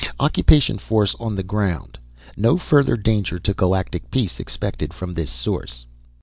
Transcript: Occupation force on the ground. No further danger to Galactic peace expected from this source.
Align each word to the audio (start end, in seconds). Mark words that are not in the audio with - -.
Occupation 0.19 0.79
force 0.79 1.13
on 1.19 1.35
the 1.35 1.43
ground. 1.43 1.99
No 2.35 2.57
further 2.57 2.97
danger 2.97 3.37
to 3.37 3.53
Galactic 3.53 4.09
peace 4.09 4.39
expected 4.39 4.95
from 4.95 5.13
this 5.13 5.29
source. 5.31 5.85